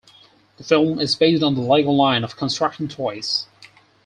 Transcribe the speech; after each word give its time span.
The 0.57 0.63
film 0.63 0.99
is 0.99 1.15
based 1.15 1.43
on 1.43 1.53
the 1.53 1.61
Lego 1.61 1.91
line 1.91 2.23
of 2.23 2.35
construction 2.35 2.87
toys. 2.87 3.45